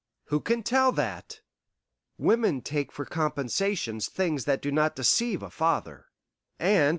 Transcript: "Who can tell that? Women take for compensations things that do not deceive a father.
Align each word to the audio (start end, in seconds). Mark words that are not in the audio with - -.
"Who 0.29 0.39
can 0.39 0.63
tell 0.63 0.91
that? 0.93 1.41
Women 2.17 2.61
take 2.63 2.91
for 2.91 3.05
compensations 3.05 4.09
things 4.09 4.45
that 4.45 4.59
do 4.63 4.71
not 4.71 4.95
deceive 4.95 5.43
a 5.43 5.51
father. 5.51 6.07